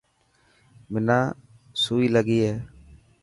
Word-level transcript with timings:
منا 0.91 1.19
سوئي 1.83 2.07
لگي 2.15 2.39
هي. 2.45 2.53